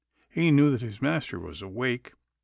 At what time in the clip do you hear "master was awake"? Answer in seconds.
0.99-2.13